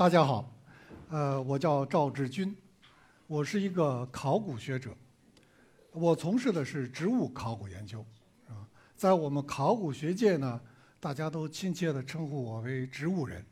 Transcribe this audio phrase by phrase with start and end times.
[0.00, 0.50] 大家好，
[1.10, 2.56] 呃，我叫赵志军，
[3.26, 4.96] 我是一个考古学者，
[5.92, 8.02] 我从事的是植物考古研究，
[8.48, 8.64] 啊，
[8.96, 10.58] 在我们考古学界呢，
[11.00, 13.44] 大家都亲切地称呼我为植物人，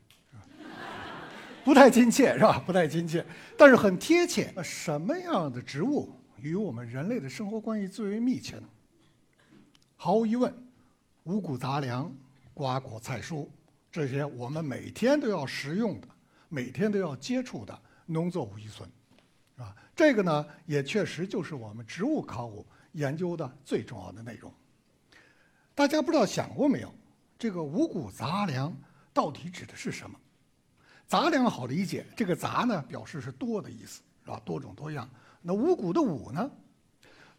[1.63, 2.57] 不太亲切是吧？
[2.65, 3.23] 不太亲切，
[3.55, 4.51] 但是很贴切。
[4.63, 6.11] 什么样的植物
[6.41, 8.67] 与我们人类的生活关系最为密切呢？
[9.95, 10.51] 毫无疑问，
[11.25, 12.11] 五谷杂粮、
[12.55, 13.47] 瓜果菜蔬
[13.91, 16.07] 这些我们每天都要食用的。
[16.49, 18.89] 每天都要接触的农作物遗存，
[19.55, 19.75] 是吧？
[19.95, 24.51] 这个呢，也确实就是我们植物考古研究的最重要的内容。
[25.75, 26.93] 大家不知道想过没有，
[27.37, 28.75] 这个五谷杂粮
[29.13, 30.19] 到底指的是什么？
[31.07, 34.41] 杂粮好理解，这个杂呢表示是多的意思，是吧？
[34.43, 35.09] 多种多样。
[35.41, 36.51] 那五谷的五呢，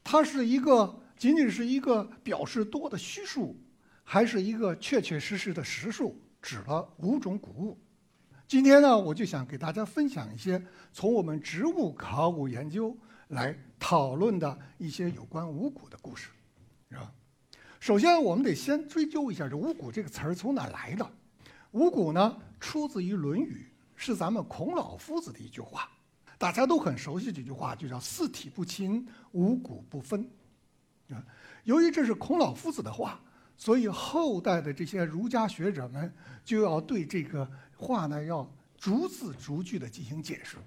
[0.03, 3.57] 它是一个仅仅是一个表示多的虚数，
[4.05, 7.79] 还是一个确确实实的实数，指了五种谷物？
[8.51, 10.61] 今天呢，我就想给大家分享一些
[10.93, 12.97] 从我们植物考古研究
[13.29, 16.31] 来讨论的一些有关五谷的故事，
[16.91, 17.13] 是吧？
[17.79, 21.09] 首先，我们得先追究一下这“五谷”这个词儿从哪来的。
[21.71, 25.89] 五谷呢，出自于《论语》，是咱们孔老夫子的一句话，
[26.37, 30.29] 大家都很熟悉这句话，就叫“四体不勤，五谷不分”。
[31.11, 31.23] 啊，
[31.63, 33.21] 由于这是孔老夫子的话，
[33.57, 36.13] 所以后代的这些儒家学者们
[36.45, 37.49] 就要对这个。
[37.81, 40.59] 话呢要逐字逐句的进行解释，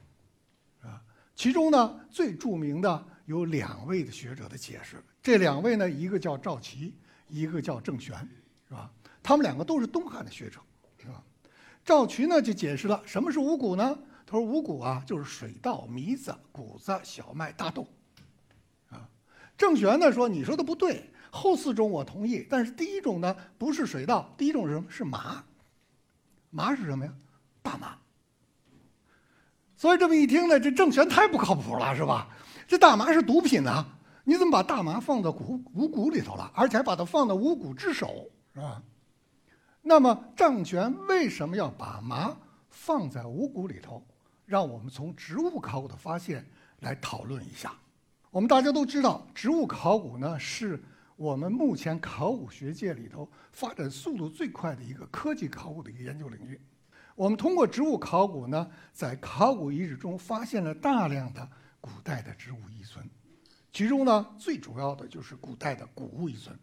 [0.81, 0.99] 啊，
[1.35, 6.91] 其中呢最著名的有两位的学者的解释，这两位呢一个叫赵岐，
[7.27, 8.17] 一个叫郑玄，
[8.67, 8.91] 是吧？
[9.21, 10.59] 他们两个都是东汉的学者，
[10.97, 11.23] 是吧？
[11.85, 13.97] 赵岐呢就解释了什么是五谷呢？
[14.25, 17.87] 他说五谷啊就是水稻、糜子、谷子、小麦、大豆，
[18.89, 19.07] 啊，
[19.55, 24.87] 郑玄呢说你说的不对，后四种我同意，但是第一种呢不是水稻，第一种是什么？
[24.89, 25.43] 是麻。
[26.53, 27.11] 麻是什么呀？
[27.63, 27.97] 大麻。
[29.75, 32.29] 所以这么一听呢，这郑玄太不靠谱了，是吧？
[32.67, 33.83] 这大麻是毒品呐！
[34.23, 36.49] 你怎么把大麻放到五五谷里头了？
[36.55, 38.81] 而且还把它放到五谷之首，是吧？
[39.81, 42.33] 那么郑玄为什么要把麻
[42.69, 44.05] 放在五谷里头？
[44.45, 46.45] 让我们从植物考古的发现
[46.81, 47.73] 来讨论一下。
[48.29, 50.81] 我们大家都知道，植物考古呢是。
[51.15, 56.59] 我们目前考古学界里头发展速度最快的一个科技考古的一个研究领域。
[57.15, 61.47] 我们通过植物考古呢，在考古遗址中发现了大量的
[61.79, 63.07] 古代的植物遗存，
[63.71, 66.57] 其中呢最主要的就是古代的谷物遗存。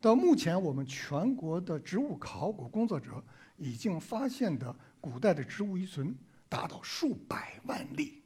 [0.00, 3.24] 到目前，我们全国的植物考古工作者
[3.56, 6.14] 已经发现的古代的植物遗存
[6.48, 8.22] 达到数百万例，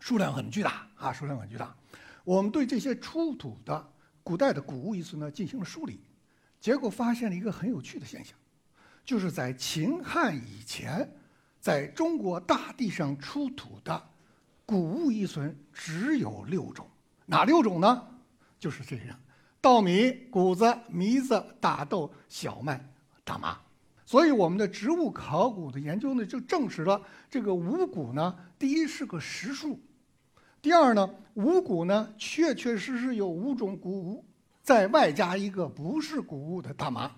[0.00, 1.76] 数量很巨大啊，数量很巨大。
[2.24, 3.92] 我们对这些出土的
[4.24, 6.00] 古代的谷物遗存呢进行了梳理，
[6.58, 8.34] 结果发现了一个很有趣的现象，
[9.04, 11.08] 就是在秦汉以前，
[11.60, 14.02] 在中国大地上出土的
[14.64, 16.88] 谷物遗存只有六种，
[17.26, 18.08] 哪六种呢？
[18.58, 19.20] 就是这样：
[19.60, 22.82] 稻米、谷子、糜子、大豆、小麦、
[23.24, 23.60] 大麻。
[24.06, 29.78] 所以我们的植物考古的研究呢，就证实了这个五谷呢，第一是个实数。
[30.64, 34.24] 第二呢，五谷呢确确实实有五种谷物，
[34.62, 37.10] 再外加一个不是谷物的大麻。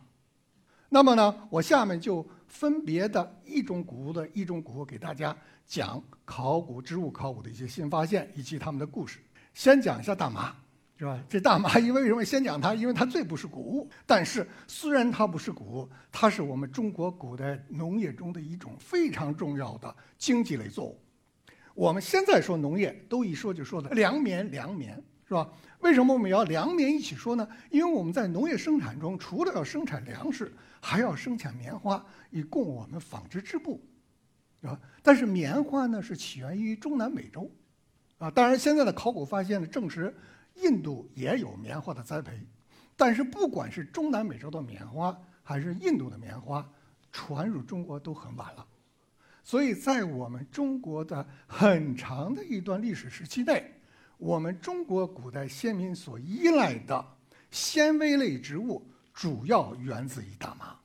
[0.88, 9.20] 那么呢，我下面就分别的一种谷物的一种谷物给大家讲考古植物考古的一些新发现以及他们的故事。
[9.54, 10.52] 先讲一下大麻，
[10.98, 11.22] 是吧？
[11.28, 12.74] 这大麻因为什么先讲它？
[12.74, 13.88] 因为它最不是谷物。
[14.04, 21.00] 但是虽然它不是谷物，它是我们中国古代农业中的一种非常重要的经济类作物。
[21.76, 24.96] 我们现在说农业，都一说就说的粮棉，粮棉
[25.28, 25.46] 是吧？
[25.80, 27.46] 为什么我们要粮棉一起说呢？
[27.70, 33.86] 因为我们在农业生产中，除了要生产粮食，还要生产棉花，以供我们纺织织布，
[34.62, 34.80] 啊。
[35.02, 37.50] 但是棉花呢，是起源于中南美洲，
[38.16, 38.30] 啊。
[38.30, 40.16] 当然，现在的考古发现呢，证实
[40.54, 42.32] 印度也有棉花的栽培，
[42.96, 46.66] 但是不管是中南美洲的棉花，还是印度的棉花，
[47.12, 48.66] 传入中国都很晚了。
[49.46, 53.72] 所以在我们中国的很长的一段历史时期内，
[54.18, 57.16] 我们中国古代先民所依赖的
[57.52, 58.84] 纤维类植物
[59.14, 60.76] 主要源自于大麻。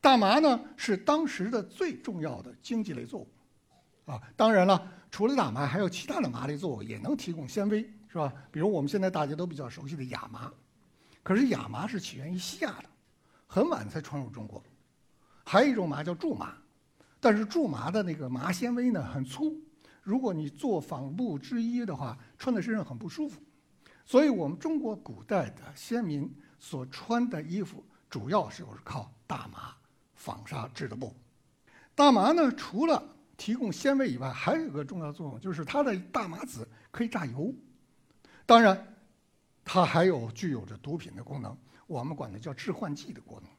[0.00, 3.28] 大麻呢是当时的最重要的经济类作物，
[4.04, 8.32] 啊，当然了，除了大麻，还有其他的麻类作物也能提供纤维，是吧？
[8.52, 10.48] 比如我们现在大家都比较熟悉的亚麻，
[11.24, 12.84] 可是亚麻是起源于西亚的，
[13.48, 14.62] 很晚才传入中国。
[15.44, 16.56] 还有一种麻叫苎麻。
[17.20, 19.60] 但是苎麻的那个麻纤维呢很粗，
[20.02, 23.40] 如果你做纺布织衣的话，穿在身上很不舒服。
[24.04, 29.74] 所以我们中国古代的先民所穿的衣服，主要是靠大麻
[30.14, 31.12] 纺纱织的布。
[31.94, 33.02] 大麻呢，除了
[33.36, 37.52] 提供纤维以外，还有一个重要作用，就是它的大麻籽可以榨油。
[38.44, 38.96] 当然，
[39.64, 41.56] 它还有具有着毒品的功能，
[41.88, 43.50] 我们管它叫致幻剂的功能。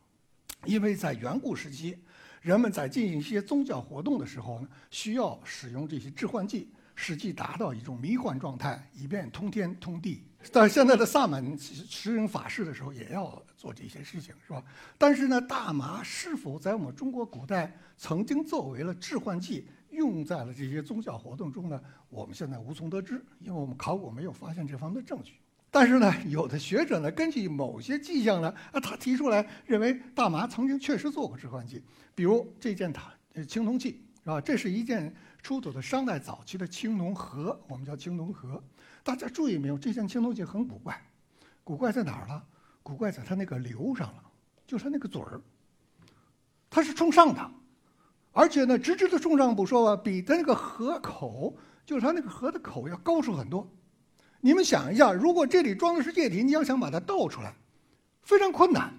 [0.66, 2.02] 因为在远古时期，
[2.42, 10.24] 人们在进行一些宗教活动的时候呢，需要使用这些致幻剂，使其达到一种迷幻状态，以便通天通地。
[10.54, 14.64] 但现在的萨满实行法事的时候，也要做这些事情，是吧？
[14.98, 21.82] 但是呢，大麻是否在我们中国古代曾经作为了致幻剂，用在了这些宗教活动中呢？
[22.08, 25.34] 我们现在无从得知，因为我们考古没有发现这方面的证据。
[25.70, 31.84] 但是呢，有的学者呢，根据某些迹象呢，啊，他提出来认为大麻曾经确实做过致幻剂，
[32.16, 33.12] 比如这件塔
[33.48, 34.42] 青铜器，是吧？
[34.42, 38.64] 这是一件出土的商代早期的青铜盒，我们叫青铜盒。
[39.04, 39.78] 大家注意没有？
[39.78, 41.00] 这件青铜器很古怪，
[41.64, 42.44] 古怪在哪儿了？
[42.82, 44.24] 古怪在它那个流上了，
[44.66, 45.42] 就是它那个嘴儿，
[46.70, 47.52] 它是冲上的，
[48.32, 51.56] 而且呢，直直的冲上不说吧，比它那个盒口，
[51.86, 53.70] 就是它那个盒的口要高出很多。
[54.40, 57.54] 你们想一下，如果这里装的是液体，你要想把它倒出来，
[58.22, 58.94] 非常困难。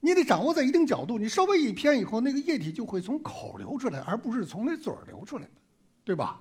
[0.00, 5.48] 你得掌握在一定角度，你稍微一偏以后，那个液体就会从口流出来，而不是从那嘴儿流出来，
[6.04, 6.40] 对吧？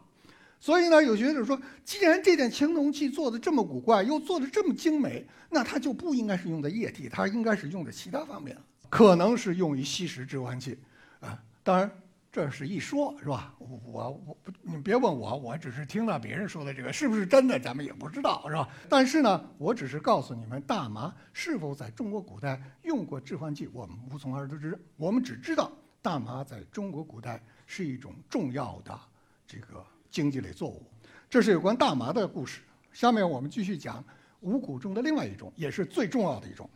[0.59, 8.57] 所以呢，有学者说，既然这件青铜器做的这么古怪，又做的这么精美，那它就不应该是用在液体，它应该是用在其他方面，
[8.89, 10.77] 可能是用于吸食致幻剂，
[11.19, 11.89] 啊，当然。
[12.33, 13.53] 这是一说，是吧？
[13.59, 14.11] 我我
[14.43, 18.67] 不，你别问我，我只是听到别人说的这个，是不是真的，咱们也不知道，是吧？
[18.89, 24.75] 但是呢，我只是告诉你们，大麻是否在中国古代用过致幻剂，我们无从而得知。
[24.97, 25.71] 我们只知道
[26.01, 28.99] 大麻在中国古代是一种重要的
[29.45, 30.91] 这个经济类作物。
[31.29, 32.61] 这是有关大麻的故事。
[32.91, 34.03] 下面我们继续讲
[34.39, 36.67] 五谷中的另外一种，也是最重要的一种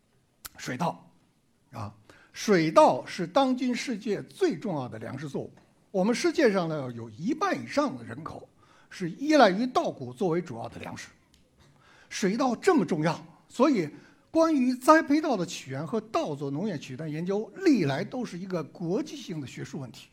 [0.58, 1.10] ——水稻，
[1.72, 1.94] 啊。
[2.32, 5.52] 水稻是当今世界最重要的粮食作物。
[5.90, 8.48] 我们世界上呢，有一半以上的人口
[8.90, 11.08] 是依赖于稻谷作为主要的粮食。
[12.08, 13.88] 水稻这么重要，所以
[14.30, 20.08] 关于栽培稻的起源和稻作农业取代研究，历来都是一个国际性的学术问题，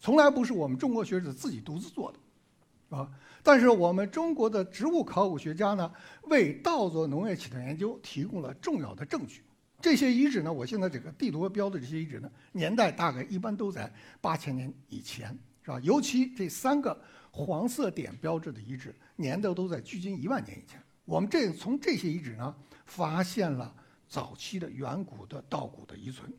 [0.00, 3.08] 从来不是我们中国学者自己独自做的，啊。
[3.42, 5.90] 但是我们中国的植物考古学家呢，
[6.24, 9.42] 为稻作农业取代研究提供了重要的证据。
[9.80, 13.90] 这些遗址呢，我现在这个地图标的这些遗址呢，年代大概一般都在
[14.20, 15.28] 八千年以前，
[15.62, 15.80] 是吧？
[15.82, 16.96] 尤其这三个
[17.30, 20.80] 黄色点标志的遗址，年代都在距今一万年以前。
[21.04, 22.54] 我们这从这些遗址呢，
[22.84, 23.74] 发现了
[24.08, 26.32] 早期的远古的稻谷的遗存。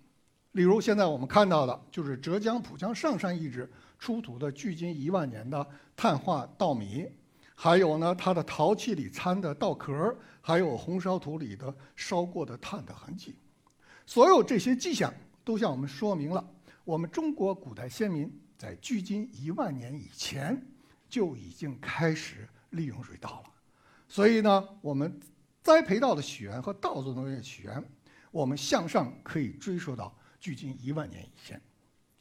[0.51, 5.65] 例如，现在我们看到的就是浙江浦江上山遗址出土的距今一万年的
[5.95, 7.07] 碳化稻米。
[7.63, 13.35] 还有呢，它的陶器里掺的稻壳，还有红烧土里的烧过的炭的痕迹，
[14.03, 15.13] 所有这些迹象
[15.43, 16.43] 都向我们说明了，
[16.83, 18.27] 我们中国古代先民
[18.57, 20.59] 在距今一万年以前
[21.07, 23.53] 就已经开始利用水稻了。
[24.07, 25.19] 所以呢，我们
[25.61, 27.85] 栽培稻的起源和稻作农业起源，
[28.31, 31.61] 我们向上可以追溯到距今一万年以前，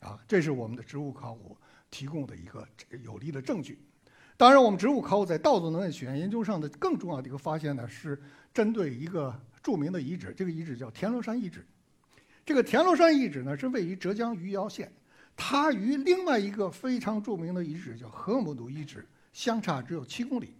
[0.01, 1.57] 啊，这是我们的植物考古
[1.91, 2.69] 提供的一个
[3.03, 3.83] 有力的证据。
[4.41, 8.19] 当然，我们植物考古在稻作农业起源研究上的更重要的一个发现呢，是
[8.55, 11.63] 针对一个著名的遗址，这个遗址叫田螺山遗址。
[12.43, 14.91] 这个田螺山遗址呢，是位于浙江余姚县，
[15.37, 20.55] 它与另外一个非常著名的遗址叫河姆渡遗址相差只有七公里。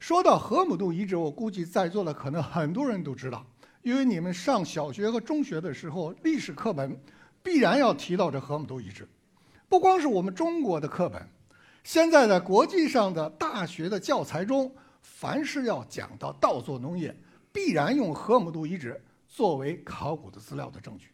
[0.00, 3.46] 说到河姆渡遗址，我估计在座的可能很多人都知道，
[3.82, 6.98] 因为你们上小学和中学的时候，历史课本
[7.40, 9.06] 必然要提到这河姆渡遗址。
[9.68, 11.24] 不光是我们中国的课本。
[11.92, 17.12] 现在在国际上的大学的教材中，凡是要讲到稻作农业，
[17.52, 21.08] 必然用河姆渡遗址作为考古的资料的证据，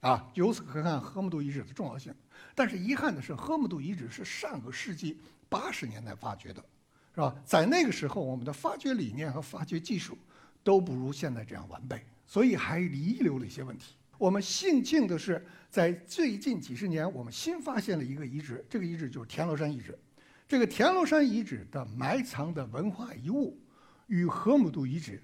[0.00, 2.12] 啊，由此可看河姆渡遗址的重要性。
[2.52, 6.60] 但是遗憾的是，河姆渡遗址是上个世纪八十年代发掘的，
[7.14, 7.32] 是吧？
[7.44, 10.18] 在那个时候，我们的发掘理念和发掘技术
[10.64, 13.94] 都不如现在这样完备，所以还遗留了一些问题。
[14.18, 19.96] 我们幸幸的是，在最近几十年，我们新发现了一个遗址，这个遗址就是田螺山遗址。
[20.48, 23.54] 这个田螺山遗址的埋藏的文化遗物，
[24.06, 25.22] 与河姆渡遗址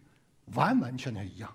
[0.54, 1.50] 完完全全一样。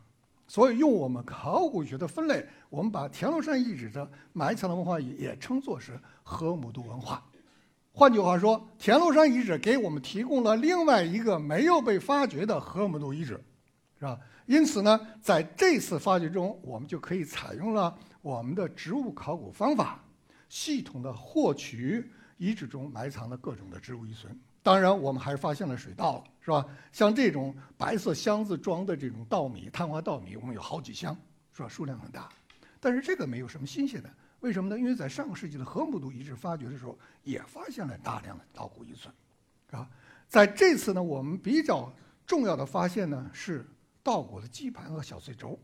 [0.47, 7.23] 所以，用我们考古学的分类，我们把田螺山遗址的埋藏的文化遗也称作是河姆渡文化。
[7.91, 13.39] 换句话说，田螺山遗址给我们提供了另外一个没有被发掘的河姆渡遗址，
[13.99, 14.19] 是吧？
[14.47, 20.03] 因此呢，在这次发掘中，我们就可以采用了我们的植物考古方法，
[20.47, 24.35] 系统的获取遗址中埋藏的各种的植物遗存。
[24.63, 26.65] 当然，我们还发现了水稻，是吧？
[26.91, 31.15] 像这种白色箱子装的这种稻米，碳化稻米，我们有好几箱，
[31.53, 31.69] 是吧？
[31.69, 32.27] 数量很大。
[32.79, 34.79] 但是这个没有什么新鲜的，为什么呢？
[34.79, 39.13] 因为在上个世纪的河姆渡遗址发掘的时候，也发现了大量的稻谷遗存，
[39.71, 39.89] 啊，
[40.27, 41.91] 在这次呢，我们比较
[42.25, 43.67] 重要的发现呢是
[44.01, 45.59] 稻谷的基盘和小碎轴。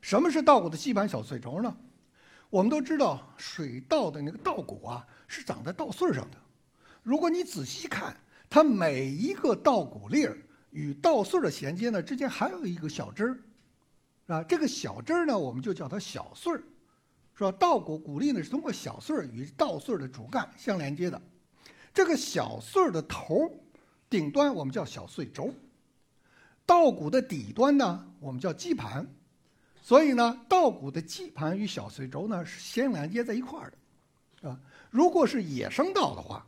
[0.00, 1.76] 什么是稻谷的基盘、小碎轴呢？
[2.52, 6.36] 我们都知道，水稻的那个稻谷啊是长在稻穗上的。
[7.02, 8.14] 如果你仔细看，
[8.50, 10.36] 它每一个稻谷粒儿
[10.70, 16.62] 与稻穗的衔接呢，之间还有一个小枝儿，啊，这个小枝儿呢，我们就叫它小穗儿，
[17.34, 17.50] 是吧？
[17.52, 21.18] 稻谷谷粒呢是通过小穗儿与稻穗的主干相连接的，
[21.94, 23.50] 这个小穗儿的头
[24.10, 25.54] 顶端我们叫小穗轴，
[26.66, 29.06] 稻谷的底端呢我们叫基盘，
[29.82, 33.70] 所以呢，稻谷的基盘与小碎轴呢是先连接在一块儿
[34.40, 34.58] 的，啊，
[34.90, 36.46] 如果是野生稻的话。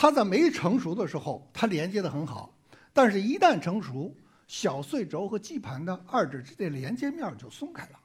[0.00, 2.54] 它在没成熟的时候，它连接的很好，
[2.92, 4.14] 但是一旦成熟，
[4.46, 7.98] 小碎轴和基盘的二者之间连接面就松开了，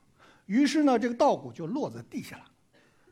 [0.48, 2.46] 于是呢，这个稻谷就落在地下了，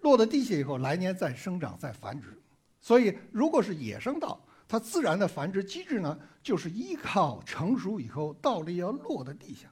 [0.01, 2.35] 落到地下以后，来年再生长再繁殖。
[2.81, 9.70] 所以，如果是野生稻，它自然的繁殖机制呢，就是依靠成熟以后稻粒要落在地下。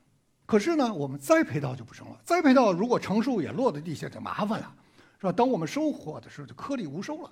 [0.50, 4.74] 可是呢，我们栽培稻就不成了，栽培稻如果成熟也落在地下就麻烦了，
[5.20, 5.32] 是吧？
[5.32, 7.30] 等我们收获的时候就颗粒无收了。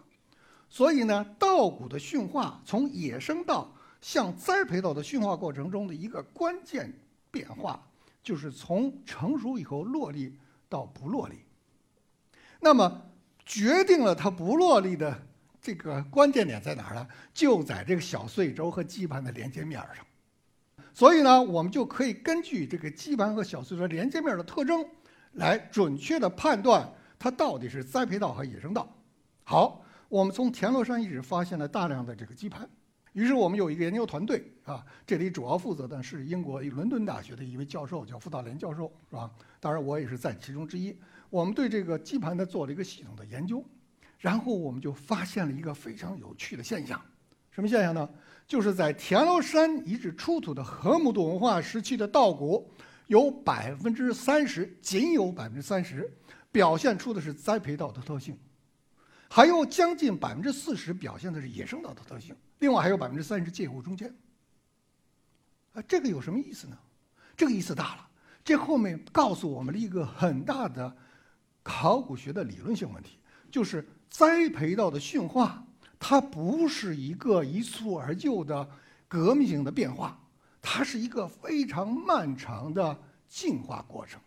[0.70, 6.94] 所以呢，稻谷的驯化从野生稻向栽培稻的驯化过程中的一个关键
[7.32, 7.84] 变化，
[8.22, 10.38] 就是从成熟以后落粒
[10.70, 11.38] 到不落粒。
[12.60, 13.02] 那么，
[13.48, 15.20] 决定了它不落粒的
[15.60, 17.08] 这个关键点在哪儿呢？
[17.34, 20.06] 就在这个小穗轴和基盘的连接面上。
[20.98, 24.84] 所以呢，我们就可以根据这个基盘和小碎轴连接面的特征，
[25.34, 28.92] 来准确的判断它到底是栽培稻和野生稻。
[29.44, 29.84] 好。
[30.10, 32.66] 我们从田螺山遗址发现了大量的这个基盘，
[33.12, 39.30] 于是我们有一个研究团队啊，这里主要负责的是英国伦敦大学的一位教授，叫傅道连教授，是吧？
[39.60, 40.98] 当然我也是在其中之一。
[41.30, 43.62] 我们对这个基盘呢做了一个系统的研究，
[44.18, 47.02] 然后我们就发现了一个非常有趣的现象，
[47.58, 48.08] 什么现象呢？
[48.48, 52.72] 就是在田螺山遗址出土的河姆渡文化时期的稻谷，
[53.08, 56.08] 有百分之三十，仅有百分之三十，
[56.52, 58.38] 表现出的是栽培稻的特性。
[59.28, 64.16] 还有将近百分之四十表现的是野生稻的特性，另外还有百分之三十介乎中间。
[65.74, 66.78] 啊，这个有什么意思呢？
[67.36, 68.08] 这个意思大了，
[68.46, 70.96] 这后面告诉我们了一个很大的
[71.64, 73.18] 考古学的理论性问题，
[73.50, 75.66] 就是栽培稻的驯化，
[76.00, 78.70] 它不是一个一蹴而就的
[79.08, 80.20] 革命性的变化，
[80.62, 84.20] 它是一个非常漫长的进化过程。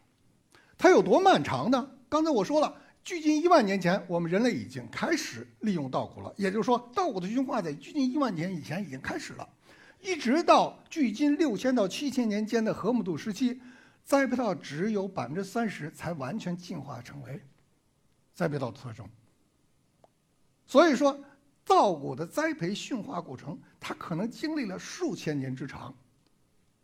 [0.76, 1.90] 它有多漫长呢？
[2.08, 2.76] 刚才我说了。
[3.02, 6.30] 距今一万年前，我们人类已经开始利用稻谷了。
[6.36, 9.48] 也就是说，稻谷的驯化在距今一万年以前已经开始了，
[10.02, 13.58] 一直到距今六千到七千年间的河姆渡时期，
[14.04, 17.40] 栽培稻只有百分之三十才完全进化成为
[18.34, 19.08] 栽培稻的特征。
[20.66, 21.18] 所以说，
[21.70, 25.94] 稻谷的栽培驯化过程，它可能经历了数千年之长。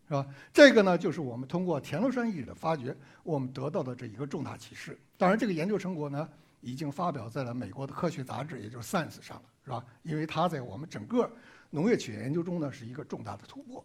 [0.08, 0.24] 是吧？
[0.52, 4.96] 这个呢，就是我们通过田螺山遗址的发掘，我们得到的这一个重大启示。
[5.18, 6.28] 当然，这个研究成果呢，
[6.60, 9.84] 已经发表在了美国的科学杂志，也就是《Science》上了，是吧？
[10.04, 11.28] 因为它在我们整个
[11.70, 13.84] 农业起源研究中呢，是一个重大的突破。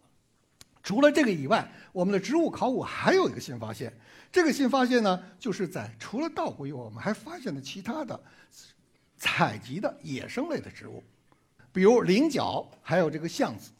[0.80, 3.92] 除了这个以外，我们的植物考古还有一个新发现。
[4.30, 8.22] 这个新发现呢，就是在除了稻谷以外，我们还发现了其他的
[9.22, 11.00] 采集的野生类的植物，
[11.72, 13.70] 比如菱角，还有这个橡子。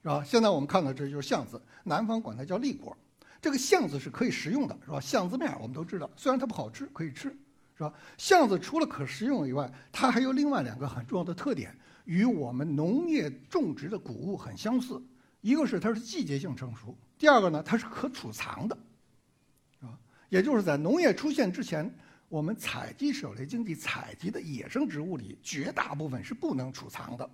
[0.00, 0.24] 是吧？
[0.24, 2.96] 现在我们看到这就是橡子，南方管它叫栗果。
[3.40, 5.00] 这个橡子是可以食用的，是吧？
[5.00, 7.28] 橡子面我们都知道，虽然它不好吃，可以吃，
[7.76, 7.92] 是吧？
[8.16, 15.00] 橡子除了可食用以外，它还有另外两个很重要的特点，与我们农业种植的谷物很相似。
[15.40, 18.78] 一个是它是季节性成熟，第二个呢，它是可储藏的，
[19.82, 21.92] 啊，也就是在农业出现之前，
[22.28, 27.28] 我们采集狩猎经济采集的野生植物里，绝大部分是不能储藏的。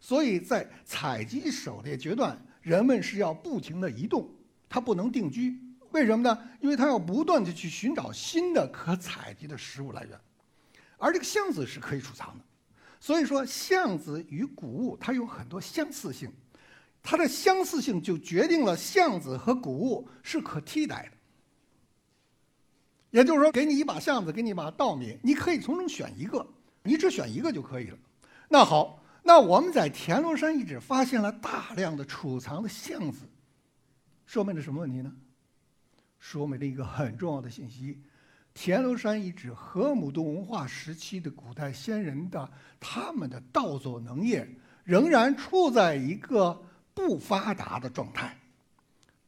[0.00, 4.28] 所以在采集狩猎阶段，人们是要不停地移动，
[4.68, 5.56] 它不能定居。
[5.92, 6.36] 为什么呢？
[6.60, 10.18] 因为它要不断地去寻找新的可采集的食物来源，
[10.98, 12.44] 而这个橡子是可以储藏的。
[12.98, 16.28] 所以说，橡子与谷物它有很多相似性，
[17.00, 21.16] 它的相似性就决定了橡子和谷物是可替代的。
[23.10, 26.46] 也就是说，给你一把橡子，给你一把稻米，你可以从中选一个，
[26.82, 27.98] 你只选一个就可以了。
[28.48, 28.96] 那好。
[29.22, 33.28] 那我们在田螺山遗址发现了大量的储藏的橡子，
[34.24, 35.12] 说明了什么问题呢？
[36.18, 38.00] 说明了一个很重要的信息：
[38.54, 42.50] 田螺山遗址河姆渡文化时期的古代先人的
[42.80, 44.48] 他们的稻作农业
[44.84, 46.58] 仍然处在一个
[46.94, 48.34] 不发达的状态。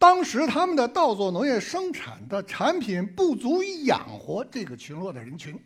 [0.03, 5.57] 当时他们的稻作农业生产的产品不足以养活这个群落的人群，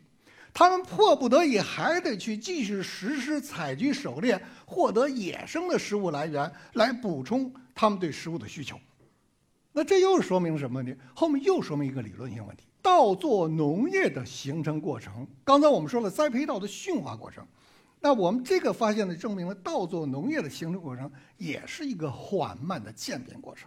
[0.53, 8.79] 他们迫不得已还得去继续实施采集狩猎，获得野生的食物来源，来补充他们对食物的需求。
[9.73, 10.95] 那这又说明什么问题？
[11.15, 15.27] 后面又说明一个理论性问题：稻作农业的形成过程。
[15.45, 17.43] 刚才我们说了栽培稻的驯化过程，
[18.01, 23.67] 那我们这个发现呢，证明了稻作农业的形成过程也是一个缓慢的渐变过程。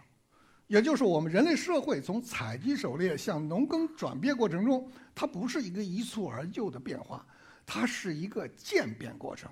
[0.70, 7.26] 也就是我们人类社会从采集狩猎向农耕转变过程中，它不是一个一蹴而就的变化，
[7.66, 9.50] 它是一个渐变过程。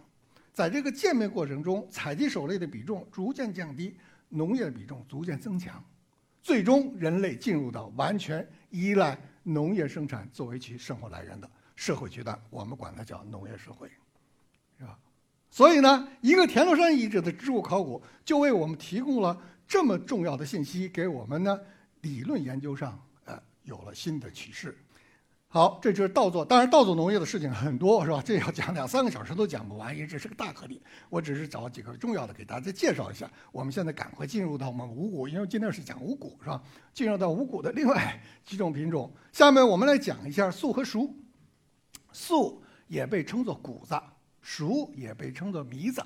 [0.53, 3.97] 在这个渐变过程中，采集狩猎的比重逐渐降低，
[4.29, 5.85] 农业的比重逐渐增强，
[6.41, 13.91] 最终人类进入到完全依赖农业生产作为其生活来源的社会阶段，我们管它叫农业社会，
[14.79, 14.97] 是吧？
[15.51, 19.37] 所以呢，一个田螺山遗址的植物考古就为我们提供了。
[19.69, 21.61] 这么重要的信息给我们呢，
[22.01, 24.77] 理论研究上呃有了新的启示。
[25.51, 26.45] 好，这就是稻作。
[26.45, 28.21] 当然，稻作农业的事情很多，是吧？
[28.25, 30.83] 这要讲两三个小时都讲不完，因为这是个大课题。
[31.09, 33.31] 我只是找几个重要的给大家介绍一下。
[33.53, 36.63] 我们现在赶快进入到我们五谷，因为今天是讲五谷，是吧？
[36.93, 39.11] 进入到五谷的另外几种品种。
[39.33, 41.11] 下面我们来讲一下粟和黍。
[42.13, 43.99] 粟也被称作谷子，
[44.43, 46.03] 黍也被称作糜子。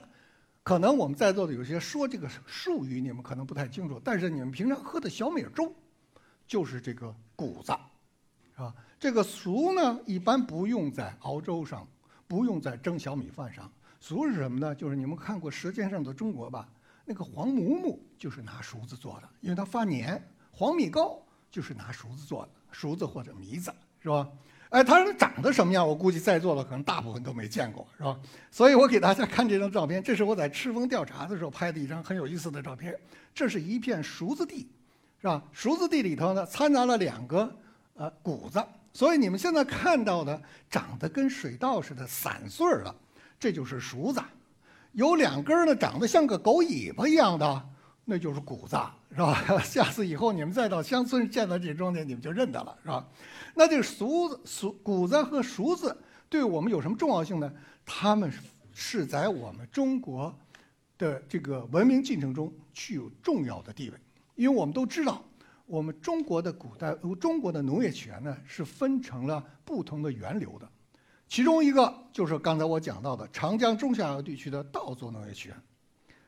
[0.63, 4.01] 可能我们在座的有些说这个术语，你们可能不太清楚。
[4.03, 5.75] 但是你们平常喝的小米粥，
[6.47, 7.73] 就是这个谷子，
[8.55, 8.75] 是吧？
[9.01, 11.87] 这个黍呢，一般不用在熬粥上，
[12.29, 13.71] 不用在蒸小米饭上。
[14.01, 14.75] 黍是什么呢？
[14.75, 16.69] 就是你们看过《舌尖上的中国》吧？
[17.05, 20.23] 那个黄馍馍就是拿黍子做的，因为它发黏。
[20.53, 24.29] 黄米糕就是拿黍子做的，黍子或者糜子，是吧？
[24.73, 25.87] 哎，它长得什么样？
[25.87, 28.19] 我估计在座的可能大部分都没见过，是吧？
[28.51, 32.99] 所以我给大家看这张照片，这是我在赤峰调查的时候拍的一张很有意思的照片。
[33.35, 34.67] 这是一片熟子地，
[35.21, 35.43] 是吧？
[35.53, 37.55] 熟子地里头呢掺杂了两个
[37.97, 42.95] 呃谷子，所以你们现在看到的长得跟水稻似的散穗儿了，
[43.39, 44.23] 这就是熟子。
[44.93, 47.69] 有两根呢长得像个狗尾巴一样的，
[48.05, 48.77] 那就是谷子，
[49.11, 49.43] 是吧？
[49.63, 53.09] 下次以后你们再到乡村见到这庄稼，你们就认得了，是吧？
[53.55, 55.97] 那这个黍子、黍谷子和黍子
[56.29, 57.53] 对我们有什么重要性呢？
[57.85, 58.33] 它们
[58.73, 60.35] 是在我们中国
[60.97, 63.97] 的这个文明进程中具有重要的地位，
[64.35, 65.23] 因为我们都知道，
[65.67, 70.69] 我们中国的古代、中国的农业起源呢是分成了不同的源流的，
[71.29, 75.57] 其中一个就是刚才我讲到的长江中下游地区的稻作农业起源，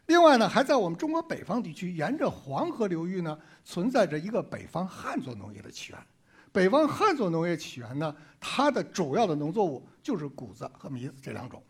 [0.06, 6.06] 另外呢，还在我们中国北方地区沿着黄河流域呢存在着一个北方旱作农业的起源。
[6.52, 11.62] 北方旱作农业起源呢，它的主要的农作物就是谷子和糜子这两种。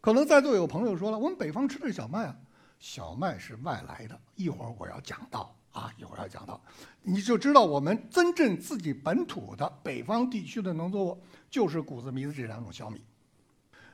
[0.00, 2.36] 可能在座有朋友说了，我们北方吃的是小麦啊，
[2.78, 6.58] 小麦是外来的，一会儿我要讲到啊，一会儿要讲到，
[7.02, 13.04] 你就知道我们真正自己本土的北方地区的农作物就是谷子、糜子这两种小米，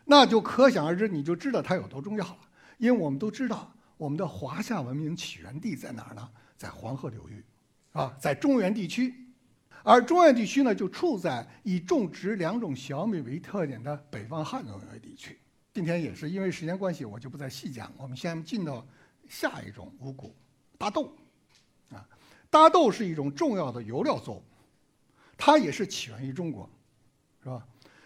[0.04, 2.38] 那就可想而知，你就知道它有多重要了。
[2.78, 6.28] 因为我们都知道，我们的华夏文明起源地在哪儿呢？
[6.56, 7.44] 在黄河流域，
[7.92, 9.14] 啊，在中原地区。
[9.82, 15.38] 而中原地区呢，就处在以种植两种小米为特点的北方旱农业地区。
[15.72, 17.92] 今天也是因为时间关系，我就不再细讲。
[17.96, 18.84] 我们先进到
[19.28, 20.34] 下一种五谷，
[20.76, 21.14] 大豆。
[21.90, 22.04] 啊，
[22.50, 24.42] 大豆是一种重要的油料作物，
[25.36, 26.68] 它也是起源于中国，
[27.42, 27.64] 是吧？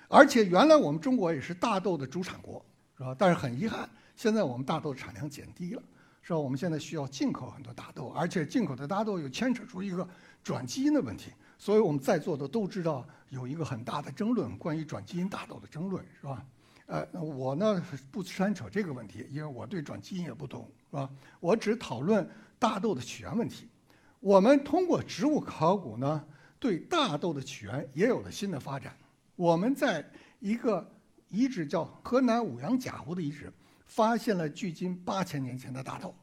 [0.08, 2.62] 而且原来我们中国也是大豆的主产国，
[2.98, 3.16] 是吧？
[3.18, 3.88] 但是很遗憾，
[4.20, 5.82] 现在我们大豆产量减低了，
[6.20, 6.38] 是吧？
[6.38, 10.06] 我们现在需要进口很多大豆，而且进口的大豆又牵扯出一个
[10.44, 11.32] 转基因的问题。
[11.56, 16.44] 所以我们在座的都知道有一个很大的争论，关于转基因大豆的争论，是吧？
[16.84, 21.08] 呃，我呢不掺扯这个问题，因为我对转基因也不懂，是吧？
[21.40, 22.28] 我只讨论
[22.58, 23.70] 大豆的起源问题。
[24.18, 26.22] 我们通过植物考古呢，
[26.58, 28.94] 对大豆的起源也有了新的发展。
[29.34, 30.04] 我们在
[30.40, 30.86] 一个
[31.30, 33.50] 遗址叫河南舞阳贾湖的遗址，
[33.90, 36.14] 发现了距今八千年前的大豆，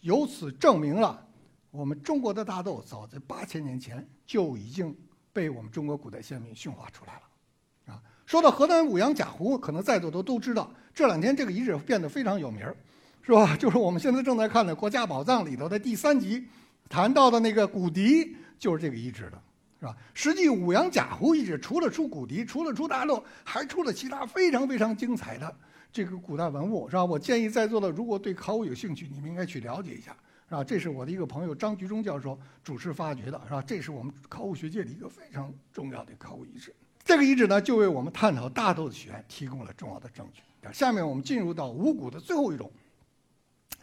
[0.00, 1.26] 由此证明了。
[1.70, 4.94] 我们中国的大豆早在八千年前就已经
[5.32, 12.76] 被我们中国古代先民驯化出来了，啊，说到河南舞阳贾湖，可能在座的都知道，这两天这个遗址变得非常有名儿，
[13.22, 13.56] 是吧？
[13.58, 16.46] 就是我们现在正在看的《国家宝藏》里头的第三集，
[16.90, 19.42] 谈到的那个古笛，就是这个遗址的，
[19.80, 19.96] 是吧？
[20.12, 25.56] 实际舞阳贾湖遗址除了出古笛，除了出大豆，还出了其他非常非常精彩的
[25.94, 27.04] 这个古代文物，是吧？
[27.04, 30.10] 我建议在座的如果对考古有兴趣，你们应该去了解一下。
[30.48, 33.62] 是吧，这是我的一个朋友张菊忠教授主持发掘的，是吧？
[33.62, 36.74] 这是我们考古学界的一个非常重要的考古遗址。
[37.04, 40.42] 这个遗址呢，就为我们探讨大豆的起源提供了重要的证据。
[40.72, 42.68] 下面我们进入到五谷的最后一种，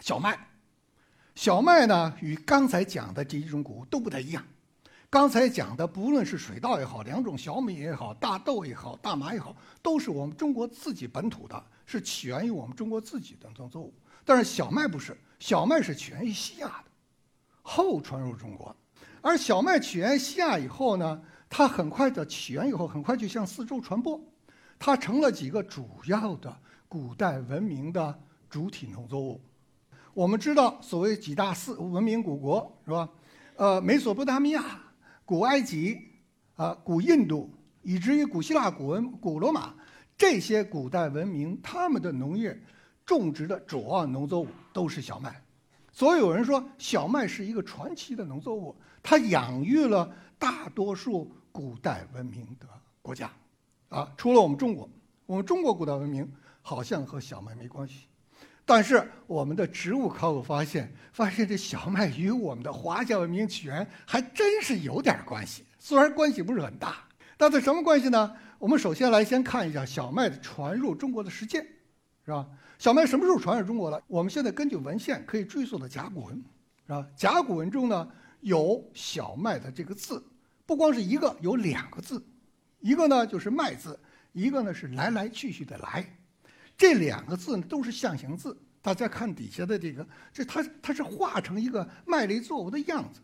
[0.01, 0.37] 小麦。
[1.33, 4.43] 小麦呢，与刚才讲的这几种谷物都不太一样。
[5.11, 13.93] 刚才讲的，不论是水稻也好，两种小米也好，大豆也好，大麻也好，都是我们中国自己本土的，是起源于我们中国自己的农作物。
[14.23, 16.85] 但是小麦不是，小麦是起源于西亚的，
[17.61, 18.73] 后传入中国。
[19.19, 24.17] 而小麦起源西亚以后呢，它很快的起源以后，很快就向四周传播，
[24.79, 28.17] 它成了几个主要的古代文明的
[28.49, 29.41] 主体农作物。
[30.13, 33.09] 我们知道，所谓几大四文明古国是吧？
[33.57, 34.80] 呃，美索不达米亚。
[35.31, 35.97] 古埃及、
[36.57, 37.49] 啊，古印度，
[37.83, 39.73] 以至于古希腊、古文、古罗马
[40.17, 42.61] 这些古代文明，他们的农业
[43.05, 45.41] 种植的主要农作物都是小麦。
[45.89, 52.67] 所以有人说，小麦是一个传奇的农作物，它养育了大多数古代文明的
[53.01, 53.31] 国家。
[53.87, 54.89] 啊，除了我们中国，
[55.25, 56.29] 我们中国古代文明
[56.61, 58.07] 好像和小麦没关系。
[58.73, 67.05] 但是我们的植物考古发现，发现这小麦与我们的华夏文明起源还真是有点关系，虽然关系不是很大。
[67.35, 68.33] 但是什么关系呢？
[68.57, 71.61] 我们首先来先看一下小麦的传入中国的时间，
[72.23, 72.47] 是吧？
[72.79, 74.01] 小麦什么时候传入中国的？
[74.07, 76.41] 我们现在根据文献可以追溯到甲骨文，
[76.85, 77.05] 是吧？
[77.13, 80.23] 甲骨文中呢有小麦的这个字，
[80.65, 82.25] 不光是一个，有两个字，
[82.79, 83.99] 一个呢就是麦字，
[84.31, 86.05] 一个呢是来来去去的来。
[86.81, 93.19] 这两个字呢都是象形字，大家看底下的这个，这它它是画成一个麦类作物的样子，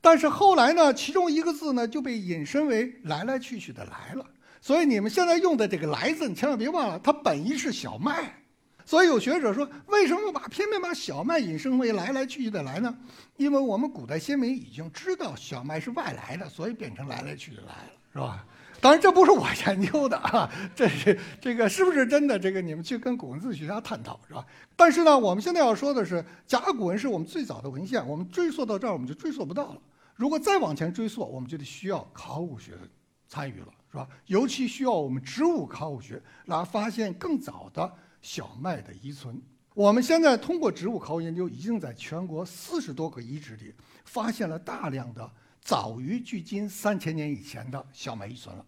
[0.00, 4.24] 但是后来呢，其中一个字呢就被引申为来来去去的来了，
[4.62, 8.34] 所以你们现在用的这个来字，你千万别忘了，它本意是小麦。
[8.86, 12.96] 所以有学者说，为什么把偏偏把小麦引申为来来去去的来呢？
[13.36, 18.46] 因为我们古代先民已经知道小麦是外来的，所以变成来来去去的来了，是吧？
[18.82, 22.36] 当然，这不是我研究的啊，这是这个是不是真的？
[22.36, 24.44] 这个你们去跟古文字学家探讨，是吧？
[24.74, 29.80] 但是呢，我们现在要说的是，甲骨文是我们最早的文献，我们追溯到这儿，我们就追溯不到了。
[30.16, 32.72] 如果再往前追溯，我们就得需要考古学
[33.28, 34.08] 参与了，是吧？
[34.26, 37.88] 尤其需要我们植物考古学来发现更早的
[38.20, 39.40] 小麦的遗存。
[39.74, 43.72] 我们现在通过植物考古研究，已经在全国四十多个遗址里
[44.04, 48.66] 发现了大量的早于距今三千年以前的小麦遗存了。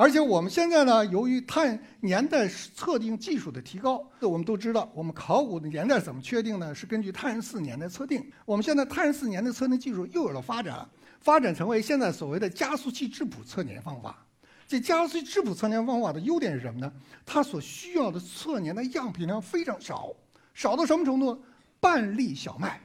[0.00, 6.72] 而且我们现在呢，由于碳年代测定技术的提高，我们都知道，我们考古的年代怎么确定呢？
[6.72, 8.24] 是根据碳十四年的测定。
[8.44, 10.88] 我们现在碳十四年的测定技术又有了发展，
[11.20, 14.24] 发展成为现在所谓的加速器质谱测年方法。
[14.68, 16.92] 这加速器质谱测年方法的优点是什么呢？
[17.26, 20.12] 它所需要的测年的样品量非常少，
[20.54, 21.42] 少到什么程度？
[21.80, 22.80] 半粒小麦。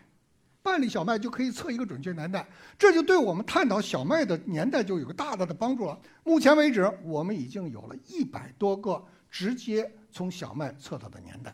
[0.63, 2.47] 半粒小麦就可以测一个准确年代，
[2.80, 5.99] 这就对我们探讨小麦的年代就有个大大的帮助了。
[6.23, 11.54] 目前为止，我们已经有了一百多个直接从小麦测到的年代。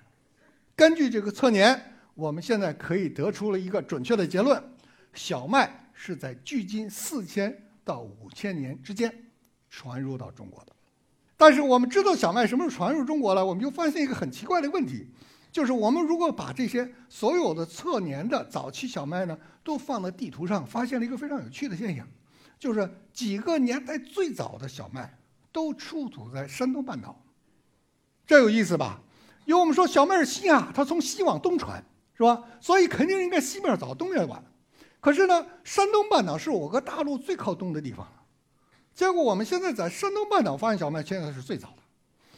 [0.76, 4.64] 根据这个测年，我们现在可以得出了一个准确的结论：
[5.14, 9.12] 小麦是在距今四千到五千年之间
[9.72, 10.72] 传入到中国的。
[11.36, 15.08] 但是我们知道小麦什么时候传入中国了，我们就发现一个很奇怪的问题。
[15.52, 22.08] 就是我们如果把这些所有的测年的早期小麦呢，都放在地图上，发现了一个非常有趣的现象，
[22.60, 25.18] 就是几个年代最早的小麦
[25.52, 27.20] 都出土在山东半岛，
[28.28, 29.02] 这有意思吧？
[29.46, 31.84] 因为我们说小麦是西亚，它从西往东传，
[32.16, 32.44] 是吧？
[32.62, 34.44] 所以肯定应该西面早，东面晚。
[35.00, 38.08] 可是呢，山东半岛是我国大陆最靠东的地方，
[38.94, 41.84] 结果我们现在在山东半岛发现小麦，现在是最早的，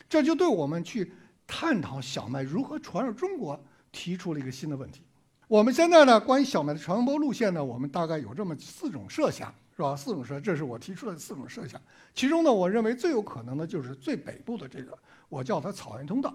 [0.08, 1.12] 这就对我们去。
[1.46, 3.60] 探讨小麦如何传入中国，
[3.92, 5.02] 提出了一个新的问题。
[5.48, 9.94] 我们现在呢，关于小麦的传播路线呢，我们大概有这么四种设想，是吧？
[9.96, 11.82] 四种设，这是我提出的四种设想。
[12.16, 16.34] 其中呢，我认为最有可能的就是最北部的这个，我叫它草原通道。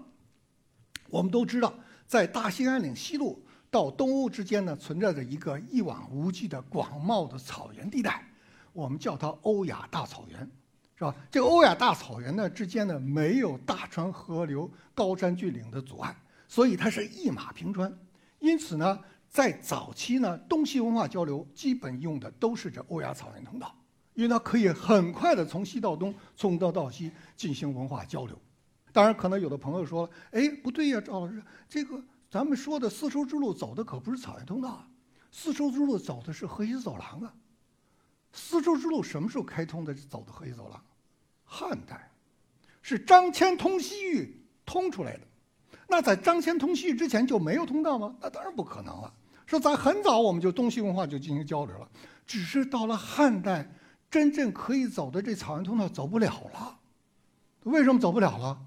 [1.08, 1.72] 我们都知道，
[2.06, 8.22] 在大兴安岭西路到东欧之间呢，存在着一个一望无际的广袤的草原地带，
[8.74, 10.50] 我们叫它欧亚大草原。
[10.96, 11.14] 是吧？
[11.30, 16.16] 这个欧亚大草原呢之间呢没有大川河流、高山峻岭的阻碍，
[16.48, 17.94] 所以它是一马平川。
[18.38, 23.74] 因此呢，在早期呢，东西文化交流基本用的都是这欧亚草原通道，
[24.14, 28.38] 因为它可以很快的从西到东、从东到西进行文化交流。
[28.90, 34.88] 当然，可能有的朋友说了：“哎，不对呀，赵老师，这个咱们说的丝绸之路走的可不是草原通道啊，
[35.30, 37.34] 丝绸之路走的是河西走廊啊。”
[38.36, 39.92] 丝绸之路什么时候开通的？
[39.94, 40.80] 走的河西走廊，
[41.44, 42.10] 汉代，
[42.82, 45.20] 是张骞通西域通出来的。
[45.88, 48.14] 那在张骞通西域之前就没有通道吗？
[48.20, 49.12] 那当然不可能了。
[49.46, 51.88] 说在很早我们就东西文化就进行交流了，
[52.26, 53.68] 只是到了汉代，
[54.10, 56.78] 真正可以走的这草原通道走不了了。
[57.62, 58.60] 为什么走不了了？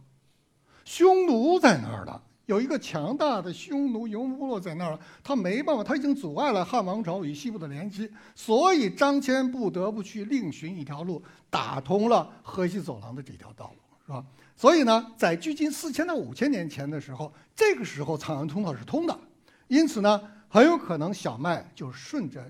[0.86, 14.26] 匈奴在那儿了，有一个强大的匈奴游牧部落在那儿，他没办法，他已经阻碍了汉王朝与西部的联系，所以张骞不得不去另寻一条路，打通了河西走廊的这条道路，是吧？
[14.56, 19.16] 所以呢，在距今四千到五千年前的时候，这个时候草原通道是通的，
[19.68, 22.44] 因此呢，很有可能小麦就顺着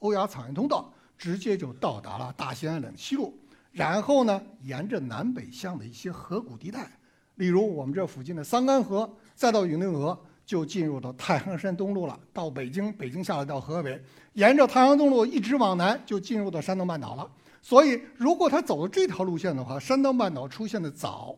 [0.00, 3.34] 欧亚草原通道，直接就到达了大兴安岭西路，
[3.72, 6.90] 然后呢，沿着南北向的一些河谷地带，
[7.36, 13.98] 例如我们这附近的桑干河，再到永定河，就进入到太行山东路了，到北京，北京下来到河北，
[14.34, 17.26] 沿着太行东路一直往南，就进入到山东半岛了。
[17.62, 21.34] 所以，如果他走了这条路线的话，山东半岛出现的早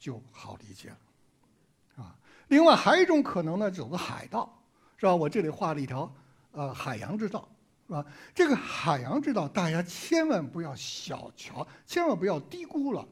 [0.00, 2.16] 就好理解了，啊。
[2.48, 4.52] 另外还有一种可能呢，走个海道，
[4.96, 5.14] 是吧？
[5.14, 6.12] 我这里画了一条
[6.50, 7.48] 呃海洋之道，
[7.86, 8.04] 是吧？
[8.34, 13.06] 这个海洋之道，大家千万不要小瞧，千万不要低估了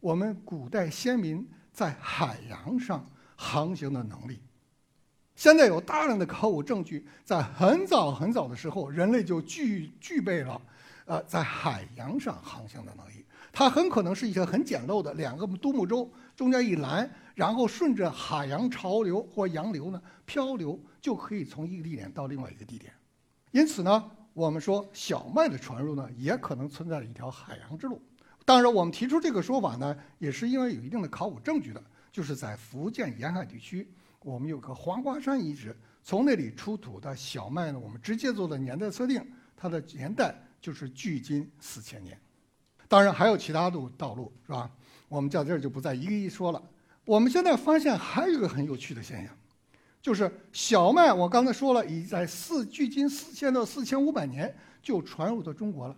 [0.00, 3.02] 我们古代先民在海洋上
[3.36, 4.40] 航行的能力。
[5.34, 10.60] 现在有大量的考古证据，在很早很早的时候，人类就具具备了。
[11.04, 22.92] 呃，在海洋上航行的能力，它很可能是一些很简陋的两个独木舟中间一拦，然后顺着海洋潮流或洋流呢漂流，就可以从一个地点到另外一个地点。
[23.52, 28.02] 因此呢，我们说小麦的传入呢，也可能存在一条海洋之路。
[28.44, 31.80] 当然，我们提出这个说法呢，也是因为有一定的考古证据的，
[32.16, 33.86] 就是在福建沿海地区，
[34.20, 39.22] 我们有个黄瓜山遗址，从那里出土的小麦呢，我们直接做的年代测定，
[39.54, 40.34] 它的年代。
[40.58, 42.18] 就是距今四千年，
[42.88, 44.68] 当然还有其他的道路，是吧？
[45.08, 46.60] 我们在这儿就不再一个一说了。
[47.04, 49.36] 我们现在发现还有一个很有趣的现象，
[50.00, 54.52] 就是小麦，我刚才说了，已在四距今四千到四千五百年
[54.82, 55.94] 就传入到中国了。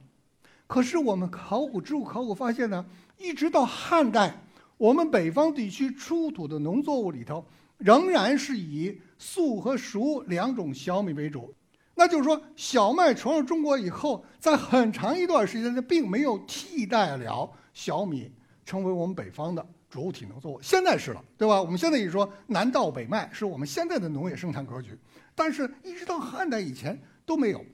[0.67, 2.85] 可是我们考古植物考古发现呢，
[3.17, 4.37] 一直到汉代，
[4.79, 7.45] 我们北方地区出土的农作物里头，
[7.79, 11.53] 仍然是以粟和黍两种小米为主。
[11.95, 18.31] 那就是说，小麦传入中国以后，在很长一段时间内，并没有替代了小米，
[18.65, 20.61] 成为我们北方的主体农作物。
[20.63, 21.61] 现在是了，对吧？
[21.61, 24.97] 我们现在也说南稻北麦是我们现在的农业生产格局，
[25.35, 27.65] 但是一直到汉代以前都没有。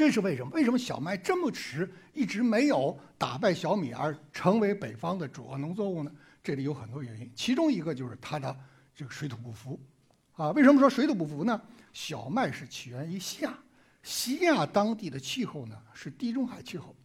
[0.00, 0.50] 这是为什么？
[0.54, 6.10] 为什么小麦这么迟一直没有打败小米而成为北方的主要农作物呢？
[6.42, 8.56] 这里有很多原因，其中一个就是它的
[8.94, 9.78] 这个水土不服。
[10.36, 11.60] 啊，为什么说水土不服呢？
[11.92, 13.58] 小麦是起源于西亚，
[14.02, 16.96] 西亚当地的气候呢是地中海气候，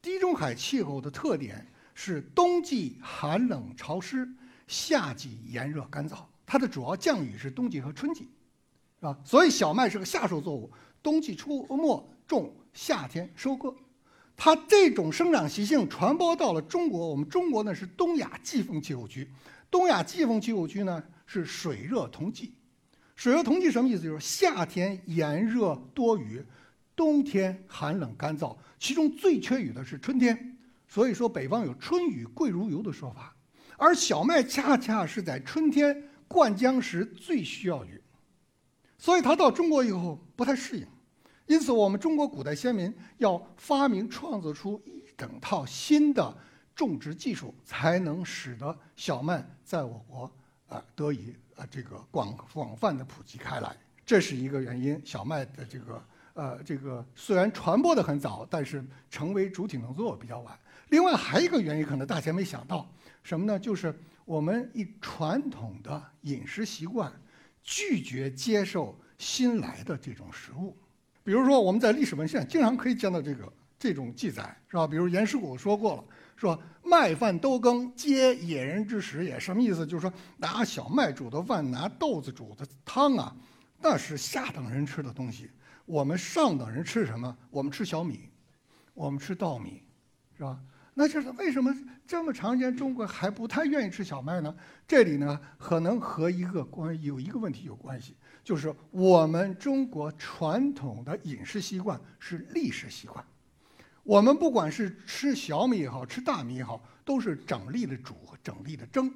[0.00, 4.28] 地中海气候的特点是冬季寒冷潮湿，
[4.68, 6.18] 夏季炎热干燥。
[6.46, 8.28] 它的主要降雨是冬季和春季，
[9.00, 9.18] 是吧？
[9.24, 10.70] 所以小麦是个夏收作物，
[11.02, 13.74] 冬季出没种，夏天收割。
[14.36, 19.30] 它这种生长习性传播到了中国，我们中国呢是东亚季风气候区，
[19.70, 22.54] 东亚季风气候区呢是水热同季。
[23.14, 24.02] 水热同季什么意思？
[24.02, 26.44] 就是夏天炎热多雨，
[26.96, 28.56] 冬天寒冷干燥。
[28.78, 30.58] 其中最缺雨的是春天，
[30.88, 33.36] 所以说北方有“春雨贵如油”的说法。
[33.76, 38.02] 而小麦恰恰是在春天灌浆时最需要雨，
[38.98, 40.86] 所以它到中国以后不太适应。
[41.46, 46.36] 因此，我们中国古代先民要发明创造出一整套新的
[46.74, 50.30] 种植技术，才能使得小麦在我国
[50.68, 51.34] 啊得以。
[51.56, 55.00] 啊，这个广广泛的普及开来，这是一个原因。
[55.04, 60.58] 小麦的这个呃，这个虽然传播的很早，但是成为主体农作物比较晚。
[60.88, 62.90] 另外还有一个原因，可能大家没想到，
[63.22, 63.56] 什么呢？
[63.56, 67.12] 就是我们以传统的饮食习惯，
[67.62, 70.76] 拒绝接受新来的这种食物。
[71.24, 74.86] 比如说，我们在历史文献经常可以见到这个这种记载，是吧？
[74.86, 76.04] 比如严师古说过了。
[76.36, 79.86] 说麦饭豆羹皆野人之食也，什么意思？
[79.86, 83.34] 就是说拿小麦煮的饭，拿豆子煮的汤啊，
[83.80, 85.50] 那是下等人吃的东西。
[85.86, 87.34] 我们上等人吃什么？
[87.50, 88.28] 我们吃小米，
[88.92, 89.82] 我们吃稻米，
[90.36, 90.58] 是吧？
[90.92, 91.74] 那就是为什么
[92.06, 94.54] 这么长时间中国还不太愿意吃小麦呢？
[94.86, 103.24] 这里呢，可能和一个关有一个问题有关系，就是我们中国传统的饮食习惯是历史习惯。
[104.02, 109.06] 我们不管是吃小米也好，吃大米也好，都是整粒的煮和整粒的蒸，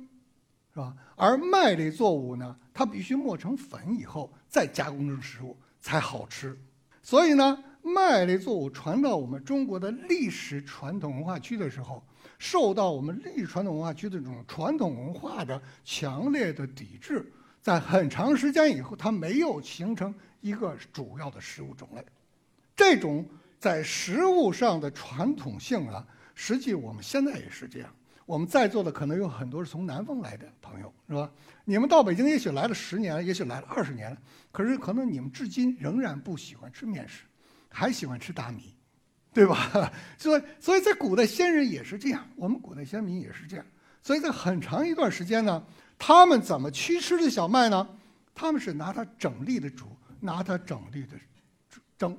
[0.73, 0.97] 是吧？
[1.15, 6.59] 而麦类作物呢，它必须磨成粉以后再加工成食物才好吃。
[7.03, 12.03] 所以呢，麦类作物传到我们中国的历史传统文化区的时候，
[12.39, 22.05] 受到我们历史传统文化区的这种传统文化的强烈的抵制，在很长时间以后，它没有形成一个主要的食物种类。
[22.77, 23.29] 这种。
[23.61, 27.93] 在食物上的传统性啊，实际我们现在也是这样。
[28.25, 31.29] 我们在座的可能有很多是从南方来的朋友，是吧？
[31.65, 34.17] 你们到北京也许来了十年，也许来了二十年了，
[34.53, 37.25] 可是可能你们至今仍然不喜欢吃面食，
[37.69, 38.77] 还喜欢吃大米，
[39.33, 39.93] 对吧？
[40.17, 43.67] 所以，所以在古代先人也是这样，我们古代先民也是这样。
[44.05, 45.67] 所以在很长一段时间呢，
[45.99, 47.89] 他们怎么去吃的小麦呢？
[48.35, 49.87] 他们是拿它整粒的煮，
[50.21, 51.17] 拿它整粒的
[51.99, 52.17] 蒸。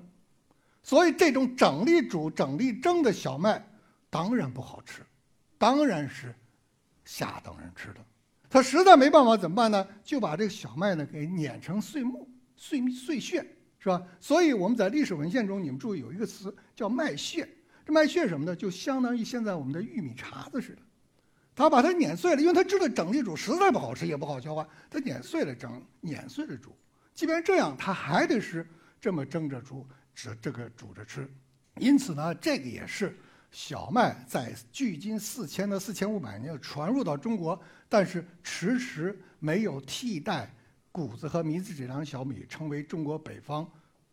[0.84, 3.66] 所以这种整粒煮、整粒蒸的小麦
[4.10, 5.02] 当然不好吃，
[5.58, 6.36] 当然是
[7.06, 8.00] 下等人吃的。
[8.50, 9.88] 他实在没办法怎么办呢？
[10.04, 13.46] 就把这个小麦呢给碾成碎末、碎碎屑，
[13.78, 14.02] 是吧？
[14.20, 17.48] 所以我们在历史文献中，你们注意有一个词叫麦屑。
[17.86, 18.56] 这麦屑什么呢？
[18.56, 20.82] 就相当于现在我们的玉米碴子似的。
[21.60, 26.74] 他把它碾碎了，因为他知道整粒煮实在不好吃，也不好消化，他碾碎了整，碾碎了煮。
[27.14, 28.66] 即便这样，他还得是
[29.02, 29.86] 这么蒸着煮。
[30.16, 31.30] 这这个煮着吃，
[31.76, 33.14] 因此呢，这个也是
[33.52, 40.50] 小麦在距今四千到四千五百年传入到中国，但是迟迟没有替代
[40.94, 43.70] 谷子和糜子这两小米成为中国北方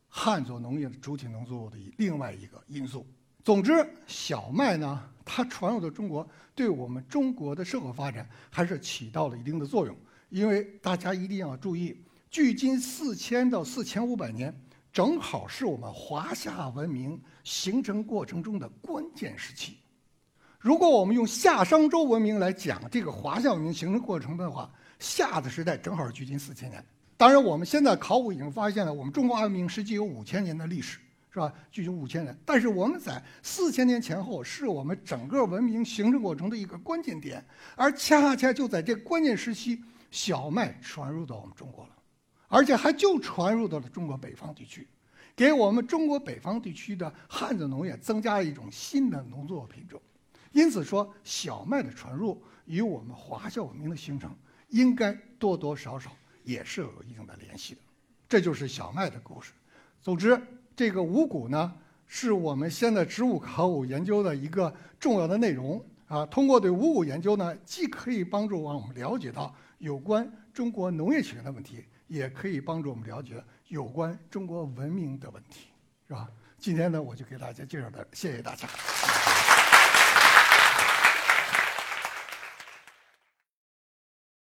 [0.09, 3.06] 汉族农业的主体农作物的另外一个因素。
[3.46, 9.96] 总之，小麦呢，它传入到中国，对我们中国的社会发展还是起到了一定的作用。
[10.30, 11.96] 因为大家一定要注意，
[12.28, 14.52] 距今四千到四千五百年。
[14.92, 19.76] 正好是我们华夏文明形成过程中的关键时期。
[20.59, 26.85] 如果我们用夏商周文明来讲这个华夏文明形成过程的话，夏的时代正好是距今四千年。
[27.16, 30.98] 当然，我们现在考古已经发现了，我们中华文明实际有五千年的历史，
[31.37, 31.53] 是吧？
[31.70, 32.35] 距今五千年。
[32.46, 37.44] 但是我们在四千年前后是我们整个文明形成过程的一个关键点，
[37.75, 39.79] 而恰恰就在这关键时期，
[40.11, 41.90] 小麦传入到我们中国了。
[42.49, 44.88] 而且还就传入到了中国北方地区，
[45.35, 50.01] 给我们中国北方地区的汉族农业增加了一种新的农作物品种。
[50.53, 54.35] 因此说，小麦的传入与我们华夏文明的形成，
[54.70, 57.81] 应该多多少少也是有一定的联系的。
[58.27, 59.53] 这就是小麦的故事。
[60.01, 60.40] 总之，
[60.76, 61.74] 这个五谷呢，
[62.06, 66.24] 是我们现在植物考古研究的一个重要的内容啊。
[66.26, 71.82] 通过对五谷研究呢，既可以帮助我们了解到有关中国农业起源的问题。
[72.08, 73.34] 也可以帮助我们了解
[73.66, 75.70] 有关中国文明的问题，
[76.06, 76.30] 是吧？
[76.56, 78.68] 今天呢，我就给大家介绍到，谢谢大家。